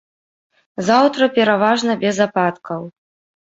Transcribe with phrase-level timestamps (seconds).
[0.87, 2.81] Заўтра пераважна без ападкаў.